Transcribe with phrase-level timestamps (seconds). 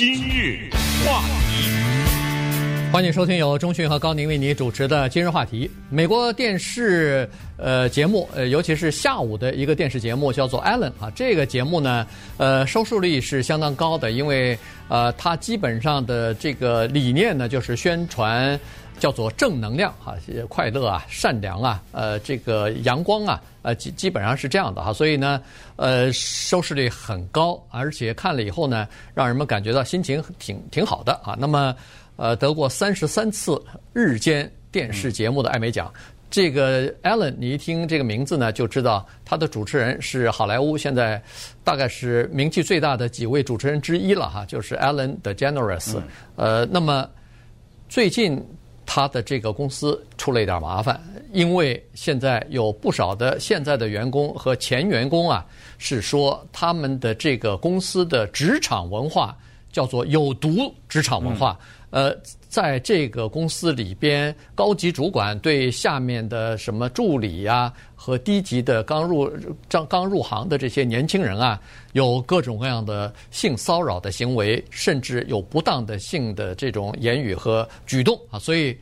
[0.00, 0.70] 今日
[1.04, 1.68] 话题，
[2.90, 5.70] 欢迎收听由中讯和高宁为你主持的今日话题。
[5.90, 12.06] 美国电视呃节目呃，尤其是下午的一个电视节目叫做《Allen》啊，这个节目呢
[12.38, 14.58] 呃收视率是相当高的，因为
[14.88, 18.58] 呃它基本上的这个理念呢就是宣传。
[18.98, 20.14] 叫做正能量哈，
[20.48, 25.40] 快乐啊，善良啊，呃，这个阳光啊，呃，基基本上是这样的哈，所以呢，
[25.76, 31.34] 呃，收视率很高，而且看了以后呢，让人们感觉到心情挺挺好的啊。
[31.38, 31.74] 那么，
[32.16, 33.58] 呃，得过三十三次
[33.94, 35.90] 日间电视节目的艾美奖，
[36.30, 41.22] 这个 Ellen，你一听这个名字呢，就知道他的主持人是好莱坞现在
[41.64, 45.96] 大概是名气最大的几位主持人之一了哈，就是 Ellen DeGeneres。
[46.36, 47.08] 呃，那么
[47.88, 48.38] 最近。
[48.92, 51.00] 他的这个公司出了一点麻烦，
[51.32, 55.46] 因为现在有不少的现在的员工和前员工啊，
[55.78, 59.36] 是说他们的这个公司的职场文化
[59.70, 61.56] 叫做有毒职场文化。
[61.90, 62.16] 呃，
[62.48, 69.28] 在这个公司里边，高级主管对下面的什么助理呀和低级的刚入
[69.68, 71.60] 刚刚入行的这些年轻人啊，
[71.92, 78.78] 有各种各样的性骚扰的行为，甚至有不当的性的这种言语和举动啊，所以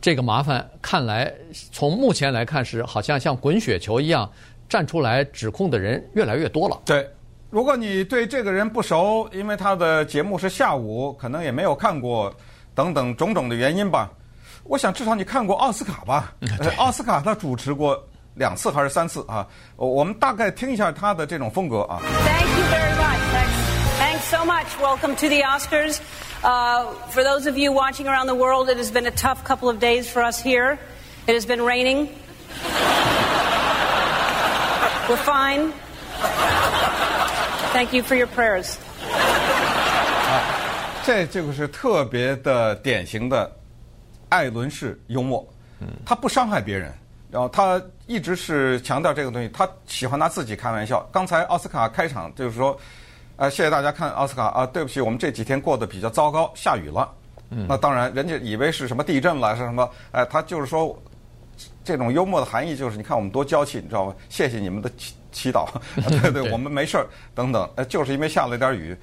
[0.00, 1.32] 这个麻烦看来
[1.70, 4.28] 从目前来看是好像像滚雪球一样
[4.68, 6.82] 站出来指控的人越来越多了。
[6.84, 7.08] 对。
[7.48, 12.34] 如果你对这个人不熟，因为他的节目是下午，可能也没有看过，
[12.74, 14.10] 等等种种的原因吧。
[14.64, 16.34] 我想至少你看过奥斯卡吧？
[16.76, 17.96] 奥斯卡他主持过
[18.34, 19.46] 两次还是三次啊？
[19.76, 22.00] 我们大概听一下他的这种风格啊。
[22.02, 23.20] Thank you very much.
[23.98, 24.66] Thanks so much.
[24.82, 26.00] Welcome to the Oscars.
[26.42, 29.68] Uh, for those of you watching around the world, it has been a tough couple
[29.68, 30.78] of days for us here.
[31.28, 32.08] It has been raining.
[35.08, 35.72] We're fine.
[37.76, 38.76] Thank you for your prayers。
[39.04, 40.40] 啊，
[41.04, 43.54] 这这个是特别的典型的
[44.30, 45.46] 艾伦式幽默。
[45.80, 46.90] 嗯，他不伤害别人，
[47.30, 51.06] 然后他一直是强调这个东西，他喜欢拿自己开玩笑。
[51.12, 52.74] 刚才奥斯卡开场就是说，
[53.36, 57.12] 呃，谢谢大家看奥斯卡啊，对不起，我们这几天过得比较糟糕，下雨了。
[57.50, 59.86] 嗯，那当然，人家以为是什么地震了，是什么？
[60.12, 60.98] 哎，他就是说，
[61.84, 64.14] 这种幽默的含义就是，你看我们多娇气，你知道吗？
[64.30, 64.90] 谢谢你们的。
[65.36, 65.68] 祈祷，
[66.22, 68.96] 对对，我们没事儿，等等，呃，就是因为下了一点雨，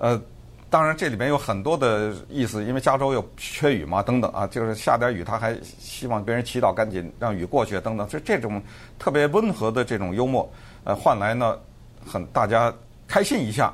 [0.00, 0.20] 呃，
[0.68, 8.60] 当然这里面有很多的意思，因为加州又缺雨嘛，等等啊，就是下点雨，他还希望别人祈祷赶紧让雨过去，等等，所以这种
[8.98, 10.50] 特别温和的这种幽默，
[10.82, 11.56] 呃，换来呢，
[12.04, 12.74] 很大家
[13.06, 13.72] 开心一下。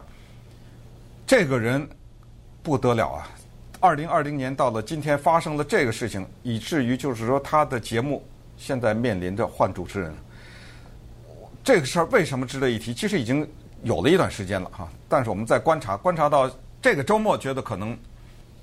[1.26, 1.88] 这个人
[2.62, 3.26] 不得了啊！
[3.80, 8.22] 二零二零年到了今天，发生了这个事情，以至于就是说他的节目
[8.58, 10.14] 现在面临着换主持人。
[11.64, 12.92] 这个事儿为什么值得一提？
[12.92, 13.48] 其实已经
[13.84, 16.50] 有了一段时间了哈，但是我们在观察，观察到
[16.80, 17.96] 这个周末，觉得可能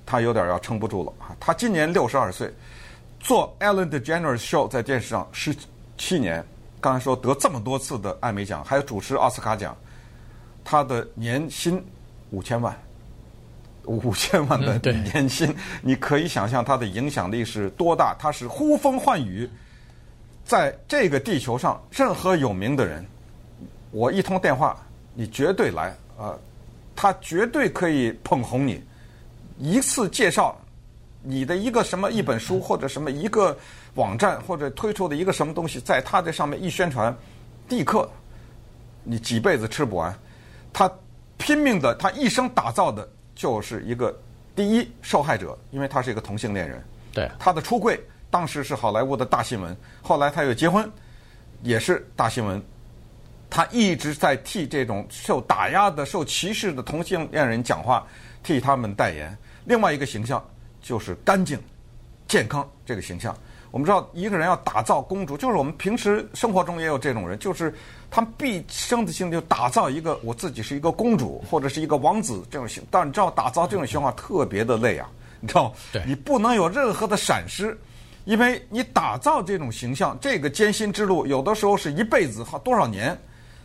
[0.04, 1.34] 他有点要撑不住了啊。
[1.40, 2.52] 他今年六十二岁，
[3.18, 5.56] 做 Ellen DeGeneres Show 在电视上十
[5.96, 6.44] 七年，
[6.78, 9.74] 刚才说得这么多次的艾美奖，还有主持奥斯卡奖，
[10.62, 11.82] 他的年薪
[12.30, 12.78] 五千万，
[13.84, 18.14] 五千万的年薪，嗯、你可以想象他的影响力是多大？
[18.18, 19.48] 他是呼风唤雨。
[20.50, 23.06] 在这个地球上，任何有名的人，
[23.92, 24.76] 我一通电话，
[25.14, 26.36] 你绝对来啊！
[26.96, 28.82] 他绝对可以捧红你。
[29.58, 30.58] 一次介绍
[31.22, 33.56] 你的一个什么一本书，或者什么一个
[33.94, 37.16] 网站，或者推出的一个什么东西，在他这上面一宣传，
[37.68, 38.10] 立刻
[39.04, 40.12] 你几辈子吃不完。
[40.72, 40.90] 他
[41.38, 44.12] 拼命的，他一生打造的就是一个
[44.56, 46.82] 第一受害者，因为他是一个同性恋人。
[47.12, 48.04] 对，他的出柜。
[48.30, 50.88] 当时是好莱坞的大新闻，后来他又结婚，
[51.62, 52.62] 也是大新闻。
[53.50, 58.06] 他一直在替这种受打压的、受歧视的同性恋人讲话，
[58.44, 59.36] 替他们代言。
[59.64, 60.40] 另外一个形象
[60.80, 61.58] 就是干净、
[62.28, 63.36] 健康这个形象。
[63.72, 67.74] 我们知道，一个人要打造公主，就是我们平时生活中也有这种人，就是
[68.08, 72.80] 他们毕生的心就打造一个我自己是一个公主或者是一个王子这种形。
[72.88, 75.10] 但你知道，打造这种形象特别的累啊，
[75.40, 77.76] 你知道，对你不能有任何的闪失。
[78.24, 83.18] 因为你打造这种形象，这个艰辛之路，有的时候是一辈子，好多少年，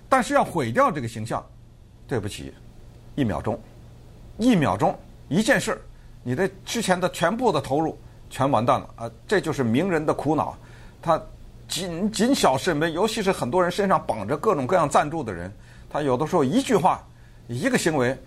[0.07, 1.45] 但是要毁掉这个形象，
[2.07, 2.53] 对不起，
[3.15, 3.59] 一秒钟，
[4.37, 4.97] 一秒钟，
[5.27, 5.81] 一件事儿，
[6.23, 7.97] 你的之前的全部的投入
[8.29, 9.11] 全完蛋了啊！
[9.27, 10.57] 这就是名人的苦恼，
[11.01, 11.21] 他
[11.67, 15.51] 谨谨小慎微，尤其是很多人身上绑着各种各样赞助的人，
[15.89, 17.03] 他有的时候一句话，
[17.47, 18.17] 一个行为，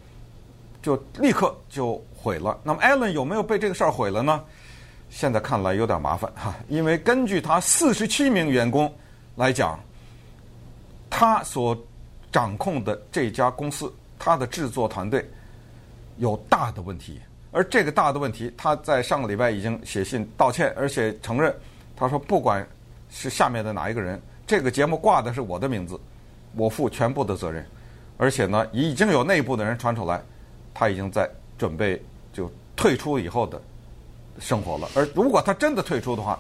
[0.83, 2.57] 就立刻就毁了。
[2.63, 4.45] 那么艾伦有没有被这个事儿毁了呢？
[5.11, 8.93] 现在看来有点麻烦哈，因为根据他四十七名员工
[9.37, 9.79] 来讲，
[11.09, 11.77] 他所
[12.31, 15.29] 掌控的这家公司，他的制作团队
[16.19, 17.21] 有大的问题。
[17.51, 21.55] 而这个大的问题，他在上个礼拜已经写信道歉，而且承认，
[21.97, 22.65] 他说不管
[23.11, 25.99] 是下面的哪一个人，这个节目挂的是我的名字，
[26.55, 27.67] 我负全部的责任。
[28.19, 30.21] 而且呢，已经有内部的人传出来，
[30.75, 32.01] 他已经在准备
[32.35, 33.61] 就退出以后的
[34.41, 34.89] 生活了。
[34.95, 36.39] 而如果他真的退出的话，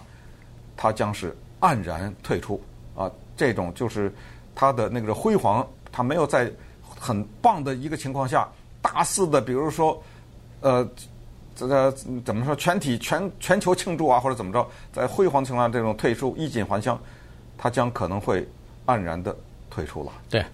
[0.76, 2.60] 他将是黯然退出
[2.94, 3.10] 啊！
[3.36, 4.12] 这种就是
[4.54, 6.50] 他的那个辉煌，他没有在
[6.98, 8.48] 很棒的一个情况下
[8.80, 10.02] 大肆的，比如说。
[10.60, 10.84] 呃，
[11.54, 11.88] 这个
[12.24, 12.52] 怎么说？
[12.56, 17.00] 全体全全球庆祝啊，或者怎么着，在辉煌情况下这种退出衣锦还乡，
[17.56, 18.44] 他将可能会
[18.84, 19.32] 黯然的
[19.70, 20.10] 退出了。
[20.28, 20.44] 对，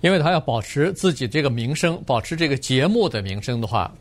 [0.00, 3.92] 因为他要保持自己这个名声，保持这个节目的名声的话，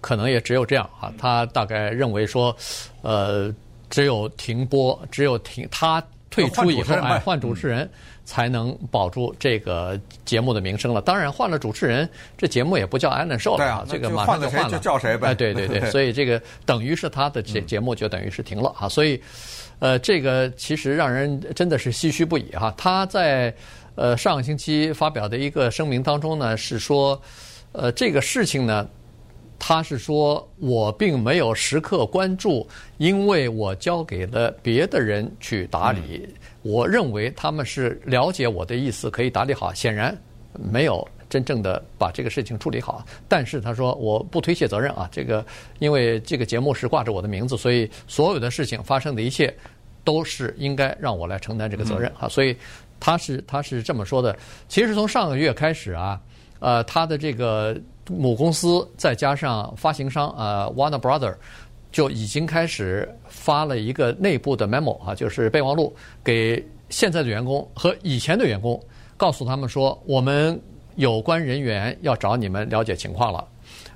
[0.00, 1.12] 可能也只有这样啊。
[1.18, 2.56] 他大概认为说，
[3.02, 3.54] 呃，
[3.88, 7.80] 只有停播，只有停他退出以后，哎，换主持人。
[7.84, 7.90] 嗯
[8.22, 11.00] 才能保住这个节目的名声了。
[11.00, 12.08] 当然，换了主持人，
[12.38, 13.56] 这节目也不叫 Alan Show 了。
[13.56, 15.30] 对啊，这个马上就换了，就叫谁呗？
[15.30, 18.88] 哎，对对 对，所以这个等于是他的节节目就等于是停了啊。
[18.88, 19.20] 所以，
[19.80, 22.72] 呃，这个其实让人真的是唏嘘不已哈。
[22.76, 23.52] 他在
[23.96, 27.20] 呃上个星期发表的一个声明当中呢，是说，
[27.72, 28.88] 呃，这个事情呢，
[29.60, 32.66] 他是说我并没有时刻关注，
[32.98, 36.26] 因为我交给了别的人去打理。
[36.26, 39.72] 嗯我认为他们是了解我的意思，可以打理好。
[39.72, 40.14] 显然
[40.52, 43.02] 没有真正的把这个事情处理好。
[43.26, 45.42] 但是他说我不推卸责任啊，这个
[45.78, 49.56] 因为这个节目是挂着我的名字，所以所有的事情发生的一切
[50.04, 52.28] 都是应该让我来承担这个责任啊。
[52.28, 52.54] 所以
[53.00, 54.36] 他是他是这么说的。
[54.68, 56.20] 其实从上个月开始啊，
[56.58, 57.74] 呃，他的这个
[58.10, 61.34] 母公司再加上发行商呃 Warner Brother。
[61.92, 65.92] 就已经开始发了一个内部的 memo 啊，就是备忘录
[66.22, 68.80] 给现在的员工和以前的员工，
[69.16, 70.56] 告诉他们说，我们
[70.94, 73.44] 有关人员要找你们了解情况了。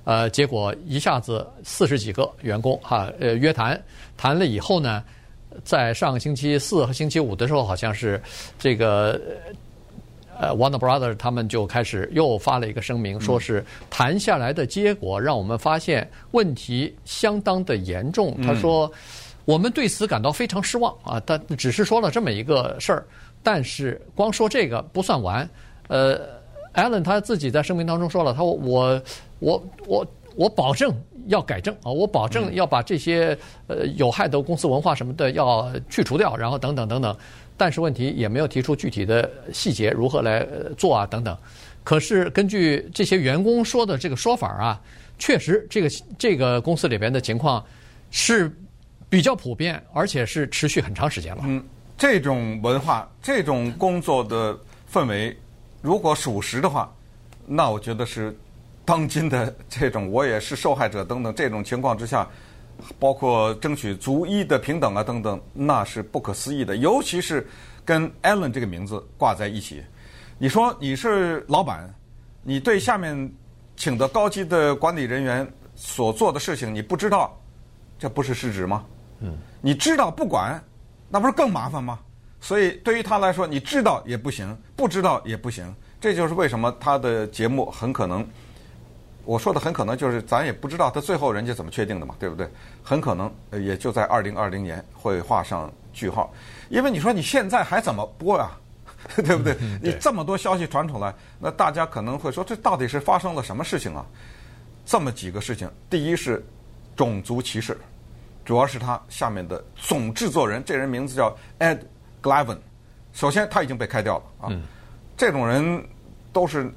[0.03, 3.81] 呃，结果一下子四十几个员工哈，呃，约谈
[4.17, 5.05] 谈了以后呢，
[5.63, 8.21] 在上个星期四和星期五的时候，好像是
[8.59, 9.21] 这个。
[10.39, 18.37] 呃，Warner Brother 他们就开始又发了一个声明，说是谈下来的结果让我们发现问题相当的严重。
[18.43, 18.91] 他说，
[19.45, 23.07] 我们对此感到非常失望啊，但只是说了这么一个事儿，
[23.43, 25.49] 但是光说这个不算完。
[25.89, 26.19] 呃
[26.75, 29.01] ，Allen 他自己在声明当中说了，他说我
[29.39, 30.93] 我我我保证
[31.27, 33.39] 要改正啊，我保证要把这些
[33.69, 37.17] 呃有害的公司文化什么的要去除掉，然后等等等等。
[37.57, 40.47] 但是问题也没有提出具体的细节如何来
[40.77, 41.37] 做啊等等。
[41.83, 44.81] 可是根据这些员工说的这个说法啊，
[45.19, 47.65] 确实这个这个公司里边的情况
[48.11, 48.51] 是
[49.09, 51.43] 比较普遍，而且是持续很长时间了。
[51.47, 51.63] 嗯，
[51.97, 54.59] 这种文化、这种工作的
[54.93, 55.37] 氛围，
[55.83, 56.93] 如果属实的话，
[57.47, 58.37] 那我觉得是
[58.85, 62.29] 当今的这种我也是受害者等等这种情况之下。
[62.99, 66.77] 包括争取族裔的平等啊等等，那是不可思议的。
[66.77, 67.47] 尤其是
[67.85, 69.83] 跟 Allen 这个名字挂在一起，
[70.39, 71.93] 你说你是老板，
[72.43, 73.33] 你对下面
[73.77, 77.39] 请的高级的管理人员所做的事情你不知道，
[77.99, 78.85] 这不是失职吗？
[79.21, 80.63] 嗯，你知道不管，
[81.09, 81.99] 那不是更麻烦吗？
[82.41, 85.75] 所以对于他来说，你知道也不行，不知道也不行。
[86.01, 88.27] 这就是为什么他的节目很可能。
[89.25, 92.49] 我说的很可能就是咱也不知道他最后人家怎么确定的嘛，对不对？
[92.83, 96.33] 很可能也就在二零二零年会画上句号，
[96.69, 98.51] 因为你说你现在还怎么播呀，
[99.17, 99.57] 对不对？
[99.83, 104.05] 你这么多消息传出来，那大家可能会说这到底是发生了什么事情啊？
[104.85, 106.45] 这么几个事情，第一是
[106.95, 107.77] 种族歧视，
[108.45, 111.79] 主要是他下面的总制作人，这人名字叫 Ed
[112.23, 112.59] Glavin，
[113.15, 114.53] 首先他已经被开掉了啊，
[115.17, 115.83] 这种人
[116.31, 116.71] 都是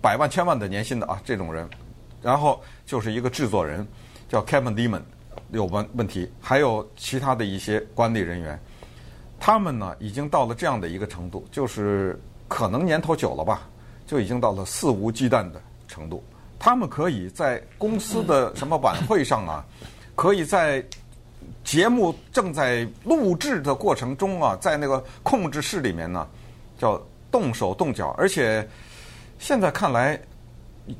[0.00, 1.68] 百万千万的年薪的啊，这种人。
[2.22, 3.86] 然后就是一个制作人，
[4.28, 5.02] 叫 Kevin Lehman，
[5.50, 8.58] 有问问题，还有其他的一些管理人员，
[9.40, 13.68] 他们呢已经到了这样的一个程度，就是可能年头久了吧，
[14.06, 16.22] 就已经到了肆无忌惮的程度。
[16.60, 19.64] 他们可以在公司的什么晚会上啊，
[20.14, 20.84] 可以在
[21.64, 26.24] 节目正在录制的过程中啊，在那个控制室里面呢，
[26.78, 27.02] 叫
[27.32, 28.68] 动手动脚，而且
[29.40, 30.20] 现在看来。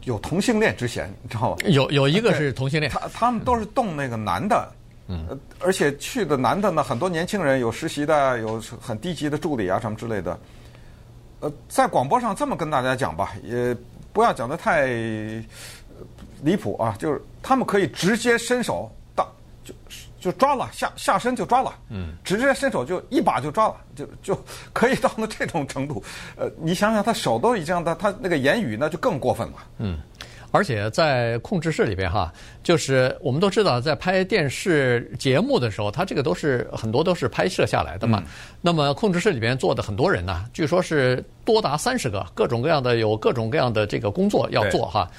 [0.05, 1.57] 有同性恋之嫌，你知道吗？
[1.67, 4.73] 有有一个是同性恋，他他们都是动那个男的，
[5.09, 10.39] 嗯，而且去的男的呢，很多年轻人有实习的，有很低级的助理啊什么之类的。
[11.41, 13.77] 呃，在广播上这么跟大家讲吧，也
[14.13, 14.87] 不要讲的太
[16.43, 19.31] 离谱啊，就是他们可以直接伸手到
[19.65, 19.75] 就。
[20.23, 26.01] 就抓了，下下身就抓了，嗯，直接伸手就一把就抓了，就就可以到了这种程度。
[26.39, 29.55] 呃，你想想，他手都已经，他他那个言语那就更过分了。
[29.79, 29.99] 嗯，
[30.53, 38.23] 而且在控制室里边哈，就是我们都知道，在拍电视节目的时候，他这个都是很多都是拍摄下来的嘛。
[38.25, 45.11] 嗯、那么控制室里边坐的很多人呢，据说是多达三十个，各种各样的有各种各样的这个工作要做哈。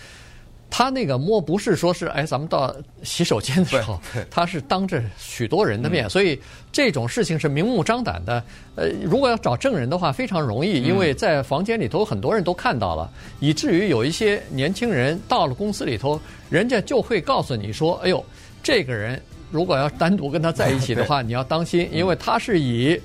[0.76, 4.02] 他那个摸不是说是哎，咱们到洗手间的时候，
[4.32, 8.44] 他是当着许多人的面，所以这种事情是明目张胆的。
[8.74, 13.08] 呃，如果要找证人的话，非常容易，因为在房间里头很多人都看到了，
[13.40, 18.26] 以至于有一些年轻人到了公司里头，人家就会告诉你说：“哎呦，
[18.64, 23.00] 这个人如果要单独跟他在一起的话， 你要当心，因为他是以，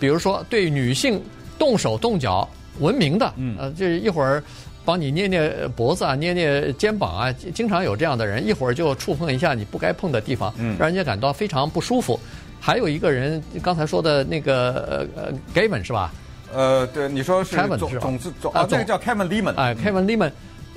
[0.00, 1.22] 比如说对女性
[1.58, 2.48] 动手动脚
[2.80, 4.42] 闻名的，呃，就是一会儿。”
[4.84, 12.18] 帮你捏捏脖子啊，捏捏肩膀啊，经常有这样的人，一会儿就触碰一下你不该碰的地方，让人家感到非常不舒服。
[12.60, 16.12] 还有一个人，刚才说的那个呃呃，Gavin 是吧？
[16.52, 20.32] 呃，对，你说是 Kevin 总总总总啊，这个叫 Kevin Lehman，哎，Kevin Lehman。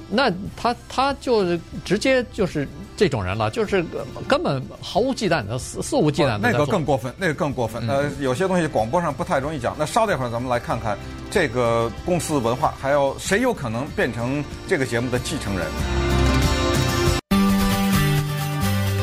[0.07, 3.83] 那他他就直接就是这种人了，就是
[4.27, 6.51] 根本毫无忌惮的肆肆无忌惮的。
[6.51, 7.88] 那个更过分，那个更过分。
[7.88, 9.75] 呃，有些东西广播上不太容易讲。
[9.79, 10.95] 那稍等一会儿，咱们来看看
[11.31, 15.65] 这个公司文化，还有谁有可能变成这个节目的继承人。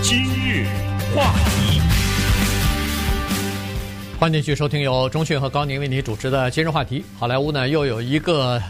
[0.02, 0.66] 今日
[1.14, 1.80] 话题，
[4.20, 7.04] 欢迎继续收听由钟讯和高宁为你主持的今日话题。
[7.18, 8.62] 好莱坞呢又有一个。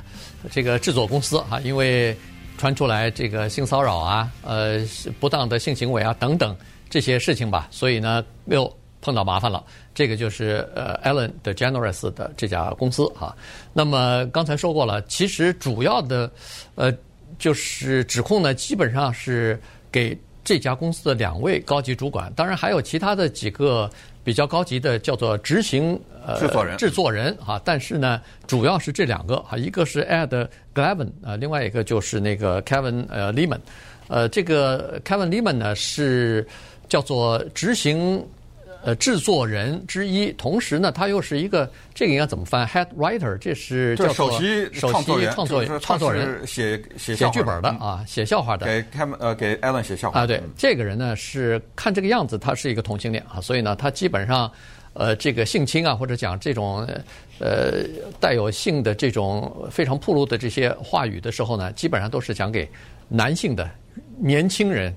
[0.50, 2.16] 这个制作公司啊，因为
[2.58, 4.80] 传出来这个性骚扰啊、呃
[5.18, 6.56] 不当的性行为啊等等
[6.90, 8.70] 这些事情吧，所以呢又
[9.00, 9.64] 碰到麻烦了。
[9.94, 13.36] 这个就是呃 Ellen DeGeneres 的这家公司啊。
[13.72, 16.30] 那么刚才说过了，其实主要的
[16.74, 16.92] 呃
[17.38, 23.90] 就是指控呢，基本上是给这家公司的两位高级主管，当然还有其他的几个。
[24.24, 33.58] 比较高级的叫做执行呃制作人制作人啊，但是呢，主要是这两个啊，一个是 Ed Glavin 啊，另外一个就是那个 Kevin 呃 Leman，
[34.06, 36.46] 呃，这个 Kevin Leman 呢是
[36.88, 38.24] 叫做执行。
[38.84, 48.66] 呃，制作人之一，同时呢，他又是一个这个应该怎么翻？Head writer，这是叫做首席首席创作创作人，写写写剧本的啊，写笑话的。
[48.66, 48.84] 给
[49.36, 54.50] 给 Ellen 写笑话啊，对，这个人呢是看这个样子，他是一个同性恋啊，所以呢，他基本上
[54.94, 56.84] 呃，这个性侵啊，或者讲这种
[57.38, 57.84] 呃
[58.18, 62.68] 带有性的这种非常暴露的这些话语的时候呢，基本上都是讲给
[63.08, 63.70] 男性的
[64.18, 64.92] 年轻人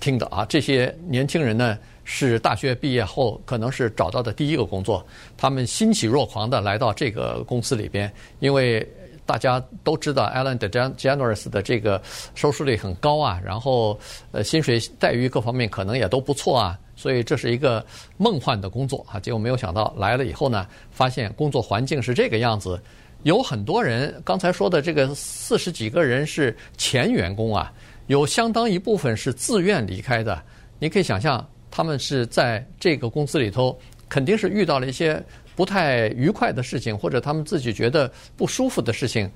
[0.00, 1.76] 听的啊，这些年轻人呢。
[2.10, 8.10] 是大学毕业后可能是找到的第一个工作，他们欣喜若狂地来到这个公司里边，
[8.40, 8.84] 因为
[9.26, 12.00] 大家都知道 Ellen DeGeneres 的这个
[12.34, 14.00] 收视率很高啊，然后
[14.32, 17.84] 呃薪水待遇各方面可能也都不错啊，所以这是一个
[18.16, 19.20] 梦幻的工作啊。
[19.20, 22.80] 结果没有想到来了以后呢，发现工作环境是这个样子，
[23.24, 27.70] 有很多人刚才说的这个四十几个人是前员工啊，
[28.06, 30.42] 有相当一部分是自愿离开的，
[30.78, 31.46] 你可以想象。
[31.70, 35.22] 他们是在这个公司里头，肯定是遇到了一些
[35.54, 39.30] 不太愉快的事情，或者他们自己觉得不舒服的事情，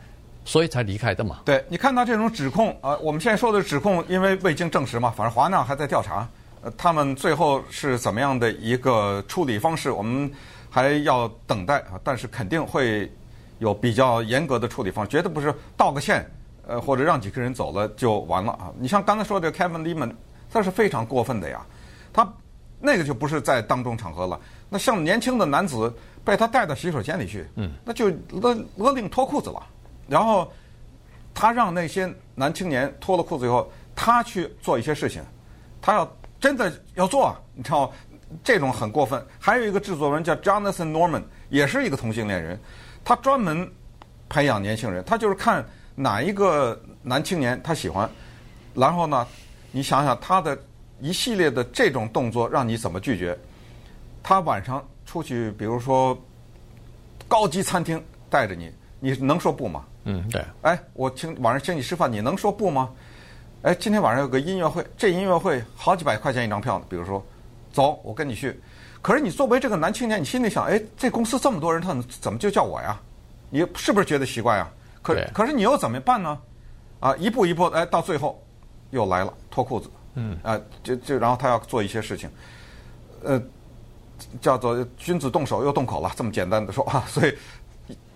[0.44, 1.40] 所以才离开的嘛。
[1.44, 6.28] 对，你看到这种指控啊、呃，我们现在说的指控，因为未经证实嘛，反正华纳还在调查，
[6.62, 10.30] 呃，他们最后是怎么样的一个处理方式，我们
[10.70, 12.00] 还要等待啊。
[12.02, 13.10] 但是肯定会
[13.58, 16.24] 有比较严格的处理方式，绝对不是道个歉，
[16.66, 18.72] 呃，或者让几个人走了就完了啊。
[18.78, 20.12] 你像刚才说的 Kevin Leman，
[20.50, 21.64] 他是非常过分的呀。
[22.12, 22.30] 他
[22.80, 24.40] 那个就不是在当众场合了。
[24.68, 25.92] 那像年轻的男子
[26.24, 29.62] 被他带到洗手间里去，嗯，那就勒勒令脱裤子了。
[30.08, 30.50] 然后
[31.32, 35.22] 他让那些男青年脱了裤子以后，他去做一些事情，
[35.80, 37.92] 他要真的要做啊，你知道
[38.42, 39.24] 这种很过分。
[39.38, 42.58] 还有一个制作人叫 Jonathan Norman，也是一个同性恋人，
[43.04, 43.70] 他专门
[44.28, 45.64] 培养年轻人，他就是看
[45.94, 48.10] 哪一个男青年他喜欢，
[48.74, 49.26] 然后呢，
[49.70, 50.58] 你想想他的。
[51.02, 53.36] 一系列的这种动作让你怎么拒绝？
[54.22, 56.16] 他晚上出去，比如说
[57.26, 59.84] 高级餐厅带着你，你能说不吗？
[60.04, 60.40] 嗯，对。
[60.62, 62.88] 哎，我请晚上请你吃饭，你能说不吗？
[63.62, 66.84] 哎，今天晚上有个音乐会，这音乐会好几百块钱一张票呢。
[66.88, 67.20] 比如说，
[67.72, 68.60] 走，我跟你去。
[69.00, 72.96] 可是你作为这个男青年，你心里想，哎，这公司这么多人，他怎么就叫我呀？
[73.50, 74.70] 你是不是觉得奇怪呀？
[75.02, 76.38] 可可是你又怎么办呢？
[77.00, 78.40] 啊，一步一步，哎，到最后
[78.90, 79.90] 又来了，脱裤子。
[80.14, 82.28] 嗯啊，就就然后他要做一些事情，
[83.22, 83.42] 呃，
[84.40, 87.34] 叫做君子动手又动口了，这么简单的说啊，所以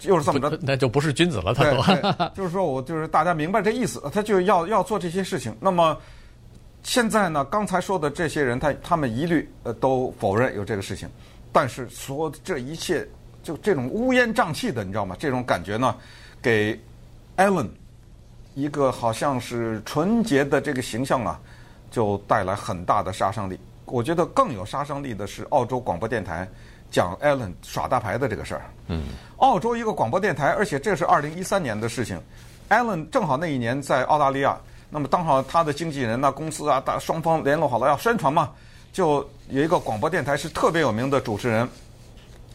[0.03, 5.57] 又是这么着，那就不是君子了，他都 就是说我就是大家明白这意思，他就要要做这些事情。
[5.61, 5.97] 那么
[6.83, 11.09] 现在呢，刚才说的这些人，他他们一律呃都否认有这个事情，
[11.51, 13.07] 但是说这一切
[13.43, 15.17] 就这种乌烟瘴气的，你知道吗？
[15.19, 15.97] 这种感觉呢，
[16.41, 16.79] 给
[17.37, 17.69] Allen
[18.55, 21.41] 一个好像是纯洁的这个形象啊，
[21.91, 23.59] 就带来很大的杀伤力。
[23.87, 26.49] 我觉得更有杀伤力的是澳洲广播电台
[26.91, 28.63] 讲艾伦耍大牌的这个事儿。
[28.89, 29.05] 嗯，
[29.39, 32.21] 澳洲一个广播电台，而且这是二零一三年的事情，
[32.69, 34.59] 艾伦正好那一年在澳大利亚，
[34.91, 38.51] 那么当好他的经纪人呐、公司啊，大双方联络好了要宣传嘛，
[38.93, 41.69] 就有一个广播电台是特别有名的主持人，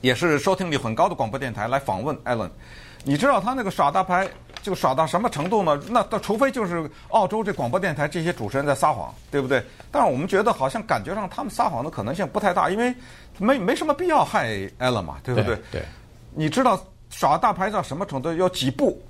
[0.02, 2.50] 也是收听率很高的广播电台来访问艾伦。
[3.04, 4.28] 你知道他那个耍大牌
[4.62, 5.82] 就耍到什么程度呢？
[5.90, 9.64] 那那除非就是澳洲这广播电台这些主持人在撒谎，对不对？
[9.92, 12.94] 但是我们觉得好像感觉上他们撒谎的可能性不太大，因为
[13.40, 15.56] 没没什么必要害艾伦嘛，对不对？
[15.56, 15.82] 对。
[15.82, 15.86] 对
[16.34, 18.32] 你知道耍大牌到什么程度？
[18.32, 19.02] 有几步？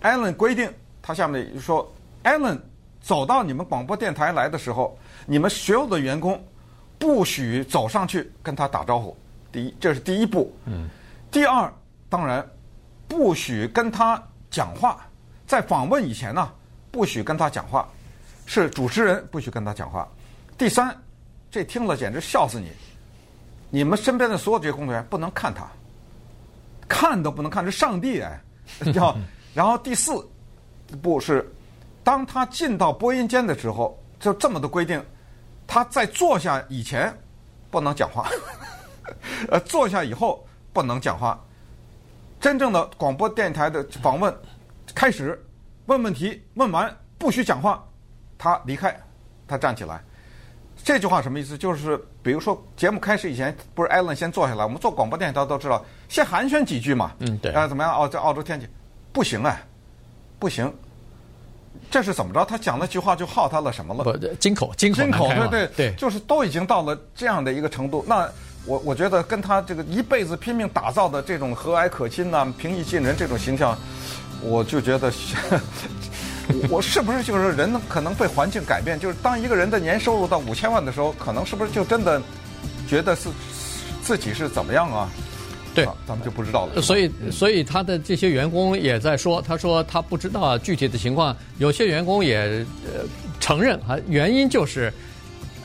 [0.00, 0.70] 艾伦规定
[1.00, 1.90] 他下面说，
[2.22, 2.60] 艾伦
[3.00, 6.38] 走到你们广播电台来的时候，你们所有的员工
[6.98, 9.16] 不许走上去跟他打招呼。
[9.50, 10.54] 第一，这是第一步。
[10.66, 10.88] 嗯。
[11.30, 11.72] 第二，
[12.10, 12.46] 当然。
[13.10, 15.06] 不许跟他讲话，
[15.46, 16.50] 在访问以前呢，
[16.90, 17.88] 不许跟他讲话，
[18.46, 20.08] 是主持人不许跟他讲话。
[20.56, 20.96] 第三，
[21.50, 22.70] 这听了简直笑死你，
[23.70, 25.66] 你们身边的所有这些工作人员不能看他，
[26.88, 28.40] 看都不能看，是上帝哎，
[28.92, 29.16] 叫。
[29.54, 30.12] 然后第四
[31.02, 31.50] 步是，
[32.04, 35.04] 当他进到播音间的时候，就这么的规定，
[35.66, 37.12] 他在坐下以前
[37.70, 38.28] 不能讲话，
[39.50, 41.42] 呃，坐下以后不能讲话。
[42.40, 44.32] 真正的广播电台的访问
[44.94, 45.40] 开始，
[45.86, 47.84] 问问题问完不许讲话，
[48.38, 48.96] 他离开，
[49.46, 50.00] 他站起来。
[50.84, 51.58] 这句话什么意思？
[51.58, 57.12] 就是比如说节目开始以前，不是艾伦先坐下来，我们做广播电台都知道，先寒暄几句嘛。
[57.18, 57.50] 嗯，对。
[57.52, 57.92] 啊，怎么样？
[57.92, 58.68] 澳在澳洲天气
[59.12, 59.60] 不行哎，
[60.38, 60.72] 不行。
[61.90, 62.44] 这是怎么着？
[62.44, 64.04] 他讲那句话就耗他了什么了？
[64.04, 68.30] 不，金口，金口，金口，对对对，就是都已经到了这样的一个程度，那。
[68.68, 73.76] 我我觉得跟他这个一辈子拼命打造的这种和蔼可亲呐、啊、平易近人这种形象，
[74.42, 75.10] 我就觉得，
[76.68, 79.00] 我是不是就是人可能被环境改变？
[79.00, 82.20] 就是当一个人的年收入到五千万的时候，可能是不是就真的
[82.86, 83.30] 觉得是
[84.02, 85.08] 自己是怎么样啊？
[85.74, 86.82] 对，咱们就不知道了。
[86.82, 91.34] 所以，所以他的这些员工也在说，他说他不知道具体的情况。
[91.56, 92.36] 有些员工也
[92.84, 93.04] 呃
[93.40, 94.92] 承认啊，原因就是。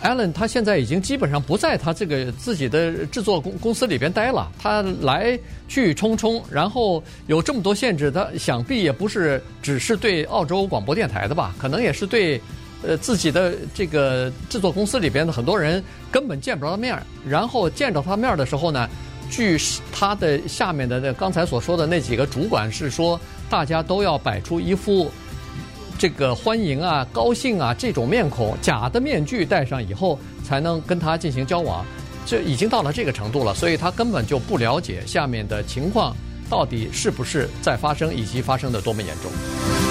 [0.03, 5.39] Alan 他现在已经基本上不在他这个自己的制作公公司里边待了，他来
[5.69, 12.39] 去匆匆，然后有这么多限制，他想必也不是只是对澳洲广播电台的吧，可能也是对
[12.85, 18.89] 呃自己的这个制作公司里边的很多人根本见不着他面，然后见着他面的时候呢，
[19.31, 19.57] 据
[19.93, 23.17] 他的下面的那刚才所说的那几个主管是说，
[23.49, 25.09] 大家都要摆出一副。
[25.97, 31.85] 这个欢迎啊、高兴啊这种面孔，假的面具戴上以后，才能跟他进行交往，
[32.25, 36.15] 这已经到了这个程度了，所以他根本就不了解下面的情况
[36.49, 39.82] 到底是不是在发生，以及发生的多么严重。